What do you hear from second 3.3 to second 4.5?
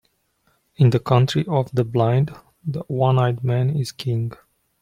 man is king.